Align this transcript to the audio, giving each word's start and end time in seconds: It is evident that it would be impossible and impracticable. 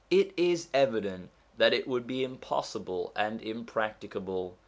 It 0.09 0.33
is 0.35 0.67
evident 0.73 1.29
that 1.57 1.75
it 1.75 1.87
would 1.87 2.07
be 2.07 2.23
impossible 2.23 3.11
and 3.15 3.39
impracticable. 3.39 4.57